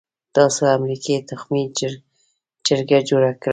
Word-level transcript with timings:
تاسو 0.35 0.61
امریکې 0.77 1.15
تخمي 1.29 1.63
چرګه 2.65 2.99
جوړه 3.09 3.31
کړې. 3.41 3.49